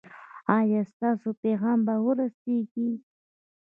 ایا 0.57 0.81
ستاسو 0.91 1.29
پیغام 1.43 1.79
به 1.87 1.95
ورسیږي؟ 2.05 2.89